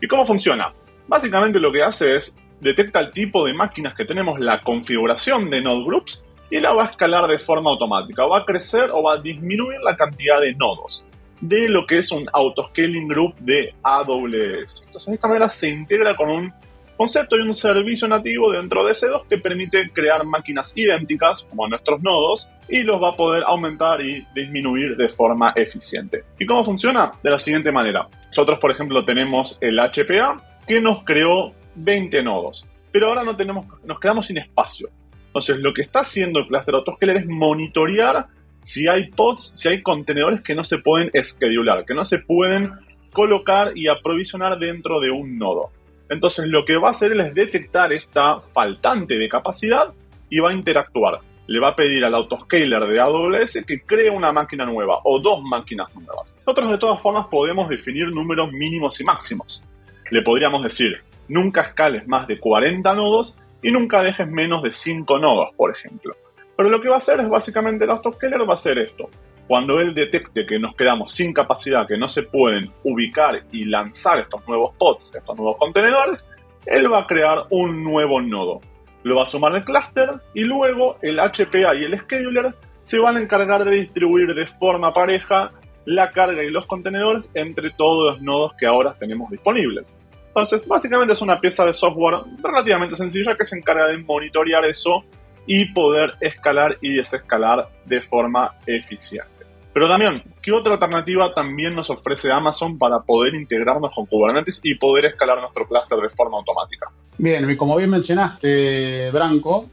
¿Y 0.00 0.08
cómo 0.08 0.26
funciona? 0.26 0.72
Básicamente 1.06 1.60
lo 1.60 1.70
que 1.70 1.82
hace 1.82 2.16
es 2.16 2.36
detecta 2.60 3.00
el 3.00 3.10
tipo 3.10 3.44
de 3.44 3.54
máquinas 3.54 3.94
que 3.94 4.04
tenemos, 4.04 4.40
la 4.40 4.60
configuración 4.60 5.50
de 5.50 5.60
node 5.60 5.84
groups 5.84 6.24
y 6.50 6.60
la 6.60 6.72
va 6.72 6.84
a 6.84 6.86
escalar 6.86 7.28
de 7.28 7.38
forma 7.38 7.70
automática. 7.70 8.26
Va 8.26 8.38
a 8.38 8.44
crecer 8.44 8.90
o 8.92 9.02
va 9.02 9.14
a 9.14 9.18
disminuir 9.18 9.80
la 9.82 9.96
cantidad 9.96 10.40
de 10.40 10.54
nodos 10.54 11.06
de 11.42 11.68
lo 11.68 11.84
que 11.86 11.98
es 11.98 12.12
un 12.12 12.28
autoscaling 12.32 13.08
group 13.08 13.34
de 13.40 13.74
AWS. 13.82 14.84
Entonces, 14.86 15.06
de 15.06 15.14
esta 15.14 15.26
manera 15.26 15.50
se 15.50 15.68
integra 15.68 16.14
con 16.16 16.30
un 16.30 16.54
concepto 16.96 17.36
y 17.36 17.40
un 17.40 17.54
servicio 17.54 18.06
nativo 18.08 18.52
dentro 18.52 18.84
de 18.84 18.92
C2 18.92 19.26
que 19.28 19.38
permite 19.38 19.90
crear 19.90 20.24
máquinas 20.24 20.72
idénticas 20.76 21.46
como 21.48 21.68
nuestros 21.68 22.02
nodos 22.02 22.48
y 22.68 22.82
los 22.82 23.02
va 23.02 23.10
a 23.10 23.16
poder 23.16 23.42
aumentar 23.46 24.00
y 24.00 24.26
disminuir 24.34 24.96
de 24.96 25.08
forma 25.08 25.52
eficiente. 25.56 26.24
¿Y 26.38 26.46
cómo 26.46 26.64
funciona? 26.64 27.12
De 27.22 27.30
la 27.30 27.38
siguiente 27.38 27.72
manera. 27.72 28.08
Nosotros, 28.28 28.58
por 28.58 28.70
ejemplo, 28.70 29.04
tenemos 29.04 29.58
el 29.60 29.78
HPA 29.78 30.60
que 30.66 30.80
nos 30.80 31.04
creó 31.04 31.52
20 31.74 32.22
nodos, 32.22 32.66
pero 32.90 33.08
ahora 33.08 33.24
no 33.24 33.36
tenemos, 33.36 33.66
nos 33.84 33.98
quedamos 33.98 34.26
sin 34.26 34.38
espacio. 34.38 34.88
Entonces, 35.26 35.58
lo 35.58 35.72
que 35.72 35.82
está 35.82 36.00
haciendo 36.00 36.40
el 36.40 36.46
cluster 36.46 36.74
autoscaler 36.74 37.16
es 37.16 37.26
monitorear 37.26 38.26
si 38.62 38.86
hay 38.86 39.10
pods, 39.10 39.52
si 39.54 39.68
hay 39.68 39.82
contenedores 39.82 40.40
que 40.40 40.54
no 40.54 40.62
se 40.62 40.78
pueden 40.78 41.10
schedular, 41.22 41.84
que 41.84 41.94
no 41.94 42.04
se 42.04 42.18
pueden 42.18 42.70
colocar 43.12 43.76
y 43.76 43.88
aprovisionar 43.88 44.58
dentro 44.58 45.00
de 45.00 45.10
un 45.10 45.38
nodo. 45.38 45.70
Entonces 46.12 46.46
lo 46.46 46.66
que 46.66 46.76
va 46.76 46.88
a 46.88 46.90
hacer 46.90 47.18
es 47.18 47.34
detectar 47.34 47.90
esta 47.90 48.38
faltante 48.38 49.16
de 49.16 49.30
capacidad 49.30 49.94
y 50.28 50.40
va 50.40 50.50
a 50.50 50.52
interactuar. 50.52 51.20
Le 51.46 51.58
va 51.58 51.68
a 51.68 51.76
pedir 51.76 52.04
al 52.04 52.14
autoscaler 52.14 52.86
de 52.86 53.00
AWS 53.00 53.64
que 53.66 53.80
cree 53.80 54.10
una 54.10 54.30
máquina 54.30 54.66
nueva 54.66 54.98
o 55.04 55.18
dos 55.20 55.42
máquinas 55.42 55.88
nuevas. 55.94 56.38
Nosotros 56.46 56.70
de 56.70 56.78
todas 56.78 57.00
formas 57.00 57.28
podemos 57.30 57.66
definir 57.68 58.08
números 58.08 58.52
mínimos 58.52 59.00
y 59.00 59.04
máximos. 59.04 59.62
Le 60.10 60.20
podríamos 60.20 60.62
decir, 60.62 61.02
nunca 61.28 61.62
escales 61.62 62.06
más 62.06 62.26
de 62.26 62.38
40 62.38 62.94
nodos 62.94 63.38
y 63.62 63.72
nunca 63.72 64.02
dejes 64.02 64.28
menos 64.28 64.62
de 64.62 64.70
5 64.70 65.18
nodos, 65.18 65.48
por 65.56 65.70
ejemplo. 65.70 66.14
Pero 66.54 66.68
lo 66.68 66.78
que 66.82 66.90
va 66.90 66.96
a 66.96 66.98
hacer 66.98 67.20
es 67.20 67.28
básicamente 67.30 67.84
el 67.84 67.90
autoscaler 67.90 68.40
va 68.42 68.52
a 68.52 68.56
hacer 68.56 68.78
esto. 68.78 69.08
Cuando 69.52 69.80
él 69.80 69.92
detecte 69.92 70.46
que 70.46 70.58
nos 70.58 70.74
quedamos 70.74 71.12
sin 71.12 71.34
capacidad, 71.34 71.86
que 71.86 71.98
no 71.98 72.08
se 72.08 72.22
pueden 72.22 72.72
ubicar 72.84 73.42
y 73.52 73.66
lanzar 73.66 74.20
estos 74.20 74.48
nuevos 74.48 74.74
pods, 74.78 75.16
estos 75.16 75.36
nuevos 75.36 75.58
contenedores, 75.58 76.26
él 76.64 76.90
va 76.90 77.00
a 77.00 77.06
crear 77.06 77.44
un 77.50 77.84
nuevo 77.84 78.22
nodo. 78.22 78.62
Lo 79.02 79.16
va 79.16 79.24
a 79.24 79.26
sumar 79.26 79.54
al 79.54 79.62
clúster 79.62 80.08
y 80.32 80.44
luego 80.44 80.96
el 81.02 81.18
HPA 81.18 81.74
y 81.74 81.84
el 81.84 82.00
scheduler 82.00 82.54
se 82.80 82.98
van 82.98 83.18
a 83.18 83.20
encargar 83.20 83.62
de 83.66 83.72
distribuir 83.72 84.34
de 84.34 84.46
forma 84.46 84.94
pareja 84.94 85.52
la 85.84 86.08
carga 86.08 86.42
y 86.42 86.48
los 86.48 86.64
contenedores 86.64 87.30
entre 87.34 87.68
todos 87.68 88.14
los 88.14 88.22
nodos 88.22 88.54
que 88.54 88.64
ahora 88.64 88.94
tenemos 88.98 89.30
disponibles. 89.30 89.92
Entonces, 90.28 90.66
básicamente 90.66 91.12
es 91.12 91.20
una 91.20 91.38
pieza 91.38 91.66
de 91.66 91.74
software 91.74 92.22
relativamente 92.42 92.96
sencilla 92.96 93.36
que 93.36 93.44
se 93.44 93.58
encarga 93.58 93.88
de 93.88 93.98
monitorear 93.98 94.64
eso 94.64 95.04
y 95.46 95.70
poder 95.74 96.14
escalar 96.20 96.78
y 96.80 96.94
desescalar 96.94 97.68
de 97.84 98.00
forma 98.00 98.54
eficiente. 98.66 99.31
Pero 99.72 99.88
también, 99.88 100.22
¿qué 100.42 100.52
otra 100.52 100.74
alternativa 100.74 101.32
también 101.32 101.74
nos 101.74 101.88
ofrece 101.88 102.30
Amazon 102.30 102.76
para 102.78 103.00
poder 103.00 103.34
integrarnos 103.34 103.94
con 103.94 104.06
Kubernetes 104.06 104.60
y 104.62 104.74
poder 104.74 105.06
escalar 105.06 105.40
nuestro 105.40 105.66
clúster 105.66 105.98
de 105.98 106.10
forma 106.10 106.36
automática? 106.38 106.90
Bien, 107.16 107.56
como 107.56 107.76
bien 107.76 107.90
mencionaste, 107.90 109.10
Branco, 109.10 109.66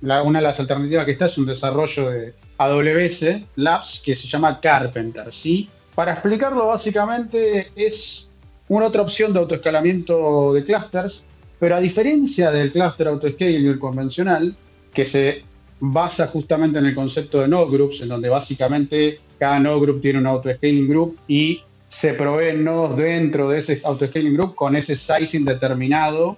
una 0.00 0.38
de 0.38 0.42
las 0.42 0.58
alternativas 0.58 1.04
que 1.04 1.12
está 1.12 1.26
es 1.26 1.36
un 1.38 1.46
desarrollo 1.46 2.10
de 2.10 2.34
AWS 2.58 3.44
Labs 3.56 4.02
que 4.04 4.14
se 4.14 4.26
llama 4.26 4.58
Carpenter, 4.58 5.32
¿sí? 5.32 5.68
Para 5.94 6.12
explicarlo 6.12 6.68
básicamente 6.68 7.70
es 7.76 8.28
una 8.68 8.86
otra 8.86 9.02
opción 9.02 9.32
de 9.32 9.40
autoescalamiento 9.40 10.54
de 10.54 10.64
clusters, 10.64 11.24
pero 11.58 11.76
a 11.76 11.80
diferencia 11.80 12.50
del 12.50 12.72
cluster 12.72 13.08
autoscaling 13.08 13.78
convencional, 13.78 14.54
que 14.94 15.04
se 15.04 15.44
basa 15.78 16.26
justamente 16.28 16.78
en 16.78 16.86
el 16.86 16.94
concepto 16.94 17.40
de 17.40 17.48
node 17.48 17.76
groups, 17.76 18.00
en 18.00 18.08
donde 18.08 18.28
básicamente 18.28 19.20
cada 19.42 19.58
node 19.58 19.80
group 19.80 20.00
tiene 20.00 20.20
un 20.20 20.28
autoscaling 20.28 20.86
group 20.86 21.18
y 21.26 21.62
se 21.88 22.14
proveen 22.14 22.62
nodos 22.62 22.96
dentro 22.96 23.50
de 23.50 23.58
ese 23.58 23.80
autoscaling 23.82 24.34
group 24.34 24.54
con 24.54 24.76
ese 24.76 24.94
sizing 24.94 25.44
determinado 25.44 26.36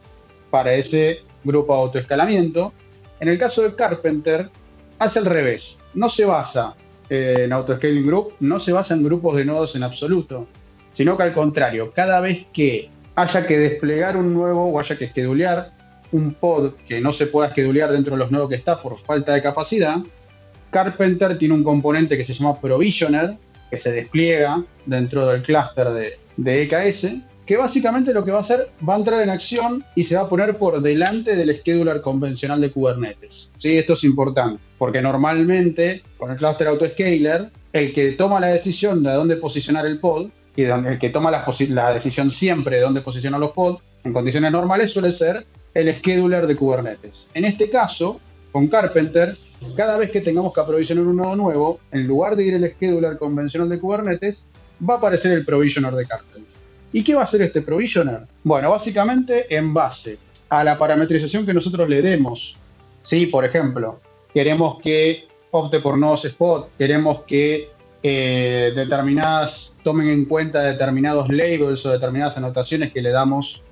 para 0.48 0.72
ese 0.72 1.20
grupo 1.44 1.74
de 1.74 1.80
autoescalamiento. 1.82 2.72
En 3.20 3.28
el 3.28 3.36
caso 3.36 3.60
de 3.60 3.74
Carpenter, 3.74 4.48
hace 4.98 5.18
al 5.18 5.26
revés. 5.26 5.76
No 5.92 6.08
se 6.08 6.24
basa 6.24 6.76
en 7.10 7.52
autoscaling 7.52 8.06
group, 8.06 8.32
no 8.40 8.58
se 8.58 8.72
basa 8.72 8.94
en 8.94 9.02
grupos 9.02 9.36
de 9.36 9.44
nodos 9.44 9.76
en 9.76 9.82
absoluto, 9.82 10.46
sino 10.90 11.18
que 11.18 11.24
al 11.24 11.34
contrario, 11.34 11.92
cada 11.94 12.22
vez 12.22 12.46
que 12.54 12.88
haya 13.16 13.46
que 13.46 13.58
desplegar 13.58 14.16
un 14.16 14.32
nuevo 14.32 14.72
o 14.72 14.80
haya 14.80 14.96
que 14.96 15.08
schedulear 15.08 15.72
un 16.10 16.32
pod 16.32 16.72
que 16.88 17.02
no 17.02 17.12
se 17.12 17.26
pueda 17.26 17.50
schedulear 17.50 17.92
dentro 17.92 18.14
de 18.14 18.20
los 18.20 18.30
nodos 18.30 18.48
que 18.48 18.56
está 18.56 18.80
por 18.80 18.96
falta 18.96 19.34
de 19.34 19.42
capacidad, 19.42 19.98
Carpenter 20.74 21.38
tiene 21.38 21.54
un 21.54 21.62
componente 21.62 22.16
que 22.16 22.24
se 22.24 22.32
llama 22.32 22.60
Provisioner, 22.60 23.36
que 23.70 23.76
se 23.76 23.92
despliega 23.92 24.60
dentro 24.86 25.24
del 25.24 25.40
clúster 25.40 26.16
de, 26.36 26.62
EKS, 26.62 27.12
que 27.46 27.56
básicamente 27.56 28.12
lo 28.12 28.24
que 28.24 28.32
va 28.32 28.38
a 28.38 28.40
hacer, 28.40 28.70
va 28.86 28.94
a 28.94 28.98
entrar 28.98 29.22
en 29.22 29.30
acción 29.30 29.84
y 29.94 30.02
se 30.02 30.16
va 30.16 30.22
a 30.22 30.28
poner 30.28 30.58
por 30.58 30.82
delante 30.82 31.36
del 31.36 31.56
scheduler 31.56 32.00
convencional 32.00 32.60
de 32.60 32.72
Kubernetes. 32.72 33.50
¿Sí? 33.56 33.78
Esto 33.78 33.92
es 33.92 34.02
importante, 34.02 34.60
porque 34.76 35.00
normalmente 35.00 36.02
con 36.16 36.32
el 36.32 36.38
cluster 36.38 36.66
autoscaler, 36.66 37.52
el 37.72 37.92
que 37.92 38.10
toma 38.12 38.40
la 38.40 38.48
decisión 38.48 39.04
de 39.04 39.12
dónde 39.12 39.36
posicionar 39.36 39.86
el 39.86 40.00
pod, 40.00 40.26
y 40.56 40.62
el 40.62 40.98
que 40.98 41.10
toma 41.10 41.30
la, 41.30 41.46
la 41.68 41.94
decisión 41.94 42.32
siempre 42.32 42.76
de 42.76 42.82
dónde 42.82 43.00
posicionar 43.00 43.38
los 43.38 43.52
pods, 43.52 43.80
en 44.02 44.12
condiciones 44.12 44.50
normales 44.50 44.90
suele 44.90 45.12
ser 45.12 45.46
el 45.72 45.94
scheduler 45.94 46.48
de 46.48 46.56
Kubernetes. 46.56 47.28
En 47.32 47.44
este 47.44 47.70
caso, 47.70 48.20
con 48.50 48.66
Carpenter, 48.66 49.36
cada 49.76 49.98
vez 49.98 50.10
que 50.10 50.20
tengamos 50.20 50.52
que 50.52 50.60
aprovisionar 50.60 51.04
un 51.04 51.16
nodo 51.16 51.36
nuevo, 51.36 51.80
en 51.90 52.06
lugar 52.06 52.36
de 52.36 52.44
ir 52.44 52.54
el 52.54 52.70
scheduler 52.72 53.18
convencional 53.18 53.68
de 53.68 53.78
Kubernetes, 53.78 54.46
va 54.88 54.94
a 54.94 54.96
aparecer 54.98 55.32
el 55.32 55.44
provisioner 55.44 55.94
de 55.94 56.06
Carpenter. 56.06 56.54
¿Y 56.92 57.02
qué 57.02 57.14
va 57.14 57.22
a 57.22 57.24
hacer 57.24 57.42
este 57.42 57.62
provisioner? 57.62 58.20
Bueno, 58.44 58.70
básicamente 58.70 59.54
en 59.54 59.74
base 59.74 60.18
a 60.48 60.62
la 60.62 60.78
parametrización 60.78 61.44
que 61.44 61.52
nosotros 61.52 61.88
le 61.88 62.02
demos. 62.02 62.56
¿sí? 63.02 63.26
Por 63.26 63.44
ejemplo, 63.44 64.00
queremos 64.32 64.80
que 64.80 65.26
opte 65.50 65.80
por 65.80 65.98
nodos 65.98 66.24
spot, 66.24 66.70
queremos 66.78 67.22
que 67.22 67.70
eh, 68.02 68.72
determinadas 68.74 69.72
tomen 69.82 70.08
en 70.08 70.24
cuenta 70.26 70.62
determinados 70.62 71.28
labels 71.30 71.84
o 71.86 71.90
determinadas 71.90 72.36
anotaciones 72.36 72.92
que 72.92 73.02
le 73.02 73.10
damos 73.10 73.62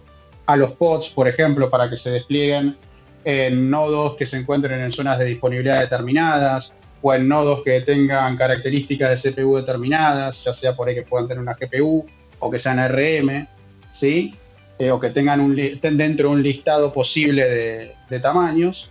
a 0.46 0.56
los 0.56 0.72
pods, 0.72 1.10
por 1.10 1.28
ejemplo, 1.28 1.70
para 1.70 1.88
que 1.88 1.96
se 1.96 2.10
desplieguen 2.10 2.76
en 3.24 3.70
nodos 3.70 4.14
que 4.16 4.26
se 4.26 4.36
encuentren 4.36 4.80
en 4.80 4.90
zonas 4.90 5.18
de 5.18 5.26
disponibilidad 5.26 5.80
determinadas 5.80 6.72
o 7.00 7.12
en 7.14 7.28
nodos 7.28 7.62
que 7.64 7.80
tengan 7.80 8.36
características 8.36 9.22
de 9.22 9.30
CPU 9.30 9.56
determinadas, 9.56 10.44
ya 10.44 10.52
sea 10.52 10.74
por 10.74 10.88
ahí 10.88 10.94
que 10.94 11.02
puedan 11.02 11.28
tener 11.28 11.42
una 11.42 11.54
GPU 11.54 12.06
o 12.38 12.50
que 12.50 12.58
sean 12.58 12.78
RM, 12.88 13.46
¿sí? 13.90 14.34
Eh, 14.78 14.90
o 14.90 14.98
que 14.98 15.10
tengan 15.10 15.40
un, 15.40 15.58
estén 15.58 15.96
dentro 15.96 16.28
de 16.28 16.34
un 16.36 16.42
listado 16.42 16.92
posible 16.92 17.44
de, 17.44 17.94
de 18.08 18.20
tamaños. 18.20 18.90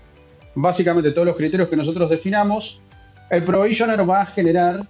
Básicamente 0.56 1.12
todos 1.12 1.28
los 1.28 1.36
criterios 1.36 1.70
que 1.70 1.78
nosotros 1.78 2.10
definamos, 2.10 2.82
el 3.30 3.44
provisioner 3.44 4.08
va 4.10 4.22
a 4.22 4.26
generar 4.26 4.86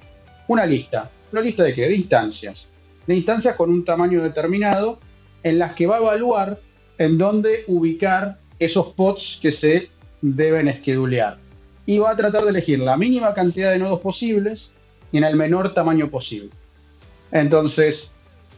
una 0.47 0.65
lista. 0.65 1.09
¿Una 1.31 1.41
lista 1.41 1.63
de 1.63 1.73
qué? 1.73 1.87
De 1.87 1.95
instancias. 1.95 2.67
De 3.05 3.15
instancias 3.15 3.55
con 3.55 3.69
un 3.69 3.83
tamaño 3.83 4.21
determinado 4.21 4.99
en 5.43 5.59
las 5.59 5.73
que 5.73 5.87
va 5.87 5.97
a 5.97 5.99
evaluar 5.99 6.59
en 6.97 7.17
dónde 7.17 7.63
ubicar 7.67 8.37
esos 8.61 8.93
pods 8.93 9.39
que 9.41 9.51
se 9.51 9.89
deben 10.21 10.67
esquedulear. 10.67 11.37
Y 11.85 11.97
va 11.97 12.11
a 12.11 12.15
tratar 12.15 12.43
de 12.43 12.51
elegir 12.51 12.79
la 12.79 12.95
mínima 12.95 13.33
cantidad 13.33 13.71
de 13.71 13.79
nodos 13.79 13.99
posibles 14.01 14.71
en 15.11 15.23
el 15.23 15.35
menor 15.35 15.73
tamaño 15.73 16.09
posible. 16.09 16.51
Entonces, 17.31 18.11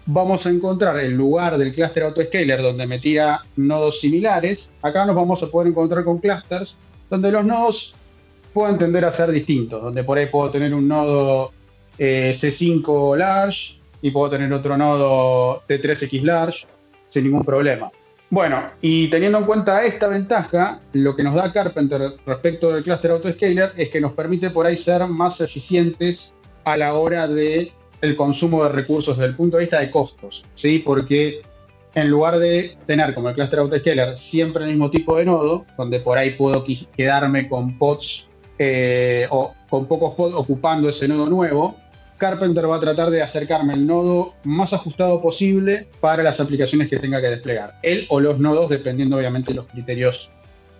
vamos 0.06 0.46
a 0.46 0.50
encontrar 0.50 0.98
el 1.00 1.14
lugar 1.14 1.58
del 1.58 1.72
clúster 1.72 2.04
autoscaler 2.04 2.62
donde 2.62 2.86
me 2.86 3.00
tira 3.00 3.44
nodos 3.56 4.02
similares. 4.02 4.72
Acá 4.82 5.06
nos 5.06 5.16
vamos 5.16 5.42
a 5.42 5.48
poder 5.48 5.70
encontrar 5.70 6.04
con 6.04 6.20
clusters 6.20 6.76
donde 7.10 7.32
los 7.32 7.46
nodos 7.46 7.96
pueden 8.54 8.78
tender 8.78 9.06
a 9.06 9.14
ser 9.14 9.32
distintos, 9.32 9.82
donde 9.82 10.04
por 10.04 10.18
ahí 10.18 10.26
puedo 10.26 10.50
tener 10.50 10.74
un 10.74 10.88
nodo 10.88 11.54
eh, 11.98 12.34
C5 12.36 13.18
large 13.18 13.80
y 14.02 14.12
puedo 14.12 14.32
tener 14.32 14.52
otro 14.52 14.78
nodo 14.78 15.64
T3X 15.68 16.22
large 16.24 16.68
sin 17.08 17.24
ningún 17.24 17.46
problema. 17.46 17.90
Bueno, 18.34 18.64
y 18.82 19.10
teniendo 19.10 19.38
en 19.38 19.44
cuenta 19.44 19.86
esta 19.86 20.08
ventaja, 20.08 20.80
lo 20.94 21.16
que 21.16 21.22
nos 21.22 21.36
da 21.36 21.54
Carpenter 21.54 22.16
respecto 22.26 22.74
del 22.74 22.84
cluster 22.84 23.12
autoscaler 23.12 23.74
es 23.78 23.90
que 23.90 24.02
nos 24.02 24.14
permite 24.14 24.50
por 24.50 24.66
ahí 24.66 24.76
ser 24.76 25.06
más 25.06 25.40
eficientes 25.40 26.34
a 26.64 26.76
la 26.76 26.96
hora 26.96 27.28
de 27.28 27.72
el 28.02 28.16
consumo 28.16 28.64
de 28.64 28.70
recursos 28.70 29.18
desde 29.18 29.30
el 29.30 29.36
punto 29.36 29.58
de 29.58 29.66
vista 29.66 29.82
de 29.82 29.92
costos, 29.92 30.46
¿sí? 30.56 30.80
Porque 30.80 31.44
en 31.94 32.10
lugar 32.10 32.40
de 32.40 32.76
tener 32.88 33.14
como 33.14 33.30
el 33.30 33.36
cluster 33.36 33.60
autoscaler 33.60 34.18
siempre 34.18 34.64
el 34.64 34.72
mismo 34.72 34.90
tipo 34.90 35.16
de 35.16 35.26
nodo, 35.26 35.68
donde 35.78 36.00
por 36.00 36.18
ahí 36.18 36.32
puedo 36.32 36.66
quedarme 36.98 37.48
con 37.48 37.78
pods 37.78 38.30
eh, 38.58 39.28
o 39.30 39.54
con 39.70 39.86
pocos 39.86 40.16
pods 40.16 40.34
ocupando 40.34 40.90
ese 40.90 41.08
nodo 41.08 41.28
nuevo, 41.30 41.78
Carpenter 42.24 42.70
va 42.70 42.78
a 42.78 42.80
tratar 42.80 43.10
de 43.10 43.22
acercarme 43.22 43.74
el 43.74 43.86
nodo 43.86 44.36
más 44.46 44.72
ajustado 44.72 45.20
posible 45.20 45.90
para 46.00 46.24
las 46.24 46.40
aplicaciones 46.40 46.88
que 46.88 46.96
tenga 46.96 47.20
que 47.20 47.28
desplegar. 47.28 47.78
Él 47.84 48.06
o 48.08 48.22
los 48.22 48.40
nodos, 48.40 48.70
dependiendo 48.70 49.18
obviamente 49.18 49.52
de 49.52 49.56
los 49.56 49.66
criterios 49.66 50.32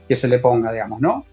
que 0.08 0.16
se 0.16 0.30
le 0.30 0.40
ponga, 0.40 0.72
digamos, 0.72 1.02
¿no? 1.02 1.26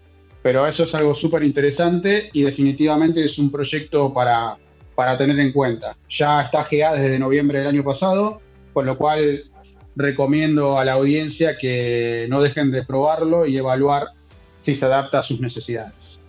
Pero 0.42 0.66
eso 0.66 0.82
es 0.82 0.92
algo 0.96 1.14
súper 1.14 1.44
interesante 1.44 2.28
y 2.32 2.42
definitivamente 2.42 3.24
es 3.24 3.38
un 3.38 3.52
proyecto 3.52 4.12
para, 4.12 4.58
para 4.96 5.16
tener 5.16 5.38
en 5.38 5.52
cuenta. 5.52 5.96
Ya 6.08 6.42
está 6.42 6.66
GA 6.68 6.94
desde 6.94 7.16
noviembre 7.20 7.60
del 7.60 7.68
año 7.68 7.84
pasado, 7.84 8.40
con 8.72 8.86
lo 8.86 8.98
cual 8.98 9.44
recomiendo 9.94 10.76
a 10.76 10.84
la 10.84 10.94
audiencia 10.94 11.56
que 11.56 12.26
no 12.28 12.42
dejen 12.42 12.72
de 12.72 12.82
probarlo 12.82 13.46
y 13.46 13.56
evaluar 13.56 14.08
si 14.58 14.74
se 14.74 14.86
adapta 14.86 15.20
a 15.20 15.22
sus 15.22 15.40
necesidades. 15.40 16.19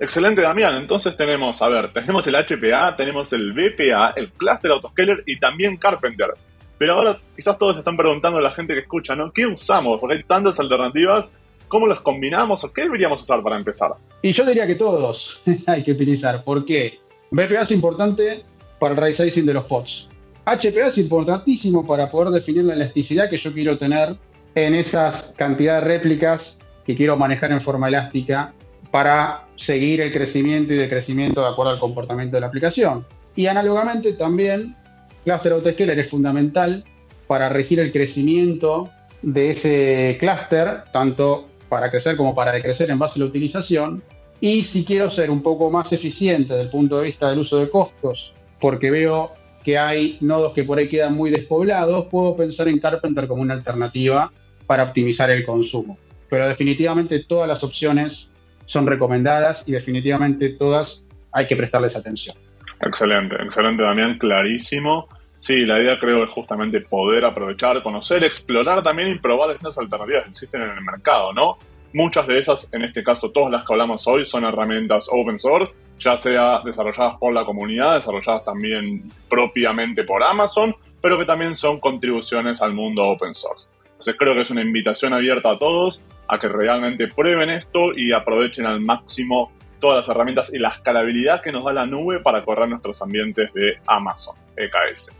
Excelente, 0.00 0.40
Damián. 0.40 0.76
Entonces 0.76 1.14
tenemos, 1.14 1.60
a 1.60 1.68
ver, 1.68 1.92
tenemos 1.92 2.26
el 2.26 2.34
HPA, 2.34 2.96
tenemos 2.96 3.30
el 3.34 3.52
BPA, 3.52 4.14
el 4.16 4.32
Cluster 4.32 4.72
Autoscaler 4.72 5.22
y 5.26 5.38
también 5.38 5.76
Carpenter. 5.76 6.30
Pero 6.78 6.94
ahora 6.94 7.18
quizás 7.36 7.58
todos 7.58 7.76
están 7.76 7.98
preguntando 7.98 8.38
a 8.38 8.42
la 8.42 8.50
gente 8.50 8.72
que 8.72 8.80
escucha, 8.80 9.14
¿no? 9.14 9.30
¿Qué 9.30 9.46
usamos? 9.46 10.00
Porque 10.00 10.16
hay 10.16 10.22
tantas 10.22 10.58
alternativas. 10.58 11.30
¿Cómo 11.68 11.86
los 11.86 12.00
combinamos 12.00 12.64
o 12.64 12.72
qué 12.72 12.84
deberíamos 12.84 13.20
usar 13.20 13.42
para 13.42 13.58
empezar? 13.58 13.92
Y 14.22 14.32
yo 14.32 14.46
diría 14.46 14.66
que 14.66 14.74
todos 14.74 15.42
hay 15.66 15.82
que 15.82 15.92
utilizar. 15.92 16.42
¿Por 16.42 16.64
qué? 16.64 16.98
BPA 17.30 17.62
es 17.62 17.70
importante 17.70 18.42
para 18.78 18.94
el 18.94 19.00
resizing 19.00 19.44
de 19.44 19.54
los 19.54 19.64
pods. 19.64 20.08
HPA 20.46 20.86
es 20.86 20.96
importantísimo 20.96 21.86
para 21.86 22.10
poder 22.10 22.30
definir 22.30 22.64
la 22.64 22.72
elasticidad 22.72 23.28
que 23.28 23.36
yo 23.36 23.52
quiero 23.52 23.76
tener 23.76 24.16
en 24.54 24.74
esas 24.74 25.34
cantidades 25.36 25.84
de 25.84 25.88
réplicas 25.88 26.58
que 26.86 26.96
quiero 26.96 27.18
manejar 27.18 27.52
en 27.52 27.60
forma 27.60 27.88
elástica 27.88 28.54
para 28.90 29.46
seguir 29.56 30.00
el 30.00 30.12
crecimiento 30.12 30.72
y 30.72 30.76
decrecimiento 30.76 31.40
de 31.42 31.48
acuerdo 31.48 31.72
al 31.72 31.78
comportamiento 31.78 32.36
de 32.36 32.40
la 32.40 32.46
aplicación. 32.48 33.06
Y 33.36 33.46
análogamente 33.46 34.12
también 34.14 34.76
Cluster 35.24 35.52
Autoscaler 35.52 35.98
es 35.98 36.08
fundamental 36.08 36.84
para 37.26 37.48
regir 37.48 37.78
el 37.78 37.92
crecimiento 37.92 38.90
de 39.22 39.50
ese 39.50 40.16
clúster, 40.18 40.84
tanto 40.92 41.48
para 41.68 41.90
crecer 41.90 42.16
como 42.16 42.34
para 42.34 42.52
decrecer 42.52 42.90
en 42.90 42.98
base 42.98 43.18
a 43.18 43.20
la 43.20 43.28
utilización. 43.28 44.02
Y 44.40 44.64
si 44.64 44.84
quiero 44.84 45.10
ser 45.10 45.30
un 45.30 45.42
poco 45.42 45.70
más 45.70 45.92
eficiente 45.92 46.54
desde 46.54 46.64
el 46.64 46.70
punto 46.70 46.98
de 46.98 47.04
vista 47.04 47.30
del 47.30 47.40
uso 47.40 47.58
de 47.58 47.68
costos, 47.68 48.34
porque 48.58 48.90
veo 48.90 49.32
que 49.62 49.78
hay 49.78 50.16
nodos 50.20 50.54
que 50.54 50.64
por 50.64 50.78
ahí 50.78 50.88
quedan 50.88 51.14
muy 51.14 51.30
despoblados, 51.30 52.06
puedo 52.06 52.34
pensar 52.34 52.68
en 52.68 52.78
Carpenter 52.78 53.28
como 53.28 53.42
una 53.42 53.54
alternativa 53.54 54.32
para 54.66 54.84
optimizar 54.84 55.30
el 55.30 55.44
consumo. 55.44 55.98
Pero 56.28 56.48
definitivamente 56.48 57.24
todas 57.24 57.46
las 57.46 57.62
opciones 57.62 58.30
son 58.70 58.86
recomendadas 58.86 59.68
y 59.68 59.72
definitivamente 59.72 60.50
todas 60.50 61.04
hay 61.32 61.48
que 61.48 61.56
prestarles 61.56 61.96
atención. 61.96 62.36
Excelente, 62.80 63.34
excelente 63.42 63.82
Damián, 63.82 64.16
clarísimo. 64.16 65.08
Sí, 65.38 65.66
la 65.66 65.82
idea 65.82 65.98
creo 65.98 66.22
es 66.22 66.30
justamente 66.30 66.80
poder 66.80 67.24
aprovechar, 67.24 67.82
conocer, 67.82 68.22
explorar 68.22 68.80
también 68.84 69.08
y 69.08 69.18
probar 69.18 69.50
estas 69.50 69.76
alternativas 69.76 70.22
que 70.22 70.30
existen 70.30 70.62
en 70.62 70.70
el 70.70 70.82
mercado, 70.82 71.32
¿no? 71.32 71.58
Muchas 71.94 72.28
de 72.28 72.38
esas, 72.38 72.72
en 72.72 72.82
este 72.82 73.02
caso 73.02 73.32
todas 73.32 73.50
las 73.50 73.64
que 73.64 73.72
hablamos 73.72 74.06
hoy, 74.06 74.24
son 74.24 74.44
herramientas 74.44 75.08
open 75.10 75.36
source, 75.36 75.74
ya 75.98 76.16
sea 76.16 76.60
desarrolladas 76.64 77.16
por 77.16 77.32
la 77.32 77.44
comunidad, 77.44 77.96
desarrolladas 77.96 78.44
también 78.44 79.10
propiamente 79.28 80.04
por 80.04 80.22
Amazon, 80.22 80.76
pero 81.02 81.18
que 81.18 81.24
también 81.24 81.56
son 81.56 81.80
contribuciones 81.80 82.62
al 82.62 82.72
mundo 82.72 83.02
open 83.02 83.34
source. 83.34 83.68
Entonces 83.82 84.14
creo 84.16 84.34
que 84.34 84.42
es 84.42 84.50
una 84.52 84.62
invitación 84.62 85.12
abierta 85.12 85.50
a 85.50 85.58
todos 85.58 86.04
a 86.30 86.38
que 86.38 86.48
realmente 86.48 87.08
prueben 87.08 87.50
esto 87.50 87.92
y 87.96 88.12
aprovechen 88.12 88.64
al 88.64 88.80
máximo 88.80 89.50
todas 89.80 89.96
las 89.96 90.08
herramientas 90.14 90.52
y 90.52 90.58
la 90.58 90.68
escalabilidad 90.68 91.42
que 91.42 91.50
nos 91.50 91.64
da 91.64 91.72
la 91.72 91.86
nube 91.86 92.20
para 92.20 92.44
correr 92.44 92.68
nuestros 92.68 93.02
ambientes 93.02 93.52
de 93.52 93.78
Amazon 93.86 94.36
EKS. 94.56 95.10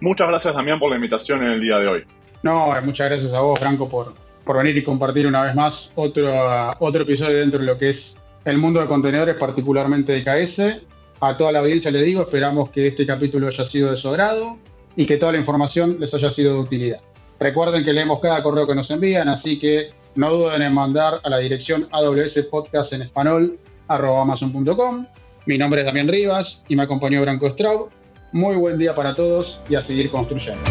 Muchas 0.00 0.28
gracias 0.28 0.54
Damián 0.54 0.78
por 0.78 0.90
la 0.90 0.96
invitación 0.96 1.42
en 1.42 1.52
el 1.52 1.60
día 1.60 1.78
de 1.78 1.88
hoy. 1.88 2.04
No, 2.42 2.68
muchas 2.82 3.08
gracias 3.08 3.32
a 3.32 3.40
vos 3.40 3.58
Franco 3.58 3.88
por, 3.88 4.14
por 4.44 4.58
venir 4.58 4.76
y 4.76 4.84
compartir 4.84 5.26
una 5.26 5.42
vez 5.42 5.54
más 5.56 5.90
otro, 5.96 6.30
otro 6.78 7.02
episodio 7.02 7.38
dentro 7.38 7.58
de 7.58 7.66
lo 7.66 7.76
que 7.76 7.88
es 7.88 8.16
el 8.44 8.58
mundo 8.58 8.80
de 8.80 8.86
contenedores, 8.86 9.34
particularmente 9.34 10.12
de 10.12 10.18
EKS. 10.18 10.82
A 11.20 11.36
toda 11.36 11.50
la 11.50 11.60
audiencia 11.60 11.90
les 11.90 12.04
digo, 12.04 12.22
esperamos 12.22 12.70
que 12.70 12.88
este 12.88 13.06
capítulo 13.06 13.48
haya 13.48 13.64
sido 13.64 13.90
de 13.90 13.96
su 13.96 14.08
agrado 14.08 14.58
y 14.94 15.06
que 15.06 15.16
toda 15.16 15.32
la 15.32 15.38
información 15.38 15.96
les 15.98 16.12
haya 16.14 16.30
sido 16.30 16.54
de 16.54 16.60
utilidad. 16.60 17.00
Recuerden 17.40 17.82
que 17.82 17.92
leemos 17.92 18.20
cada 18.20 18.42
correo 18.42 18.66
que 18.66 18.74
nos 18.74 18.90
envían, 18.90 19.28
así 19.28 19.58
que 19.58 19.92
no 20.14 20.30
duden 20.30 20.62
en 20.62 20.72
mandar 20.72 21.20
a 21.22 21.30
la 21.30 21.38
dirección 21.38 21.88
AWS 21.90 22.46
Podcast 22.50 22.92
en 22.92 23.02
español 23.02 23.58
amazon.com. 23.88 25.06
Mi 25.46 25.58
nombre 25.58 25.80
es 25.80 25.86
Damián 25.86 26.08
Rivas 26.08 26.64
y 26.68 26.76
me 26.76 26.82
acompañó 26.82 27.20
Branco 27.20 27.48
Straub. 27.48 27.90
Muy 28.32 28.56
buen 28.56 28.78
día 28.78 28.94
para 28.94 29.14
todos 29.14 29.60
y 29.68 29.74
a 29.74 29.80
seguir 29.80 30.10
construyendo. 30.10 30.62